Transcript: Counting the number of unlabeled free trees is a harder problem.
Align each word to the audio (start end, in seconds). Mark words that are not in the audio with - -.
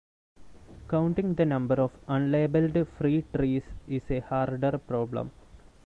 Counting 0.87 1.35
the 1.35 1.45
number 1.45 1.75
of 1.75 1.91
unlabeled 2.07 2.87
free 2.97 3.21
trees 3.35 3.61
is 3.87 4.01
a 4.09 4.21
harder 4.21 4.79
problem. 4.79 5.29